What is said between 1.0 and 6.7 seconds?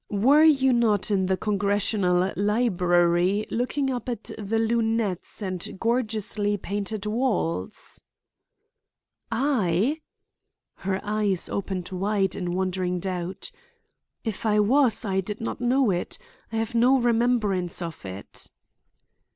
in the Congressional Library looking up at the lunettes and gorgeously